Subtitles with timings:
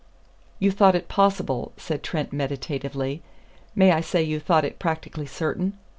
[0.57, 3.21] "You thought it possible," said Trent meditatively,
[3.75, 5.77] "may I say you thought it practically certain?